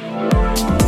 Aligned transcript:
oh 0.00 0.87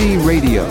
Radio. 0.00 0.69